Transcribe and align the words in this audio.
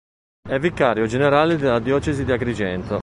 È 0.49 0.57
vicario 0.57 1.05
generale 1.05 1.57
della 1.57 1.77
diocesi 1.77 2.25
di 2.25 2.31
Agrigento. 2.31 2.99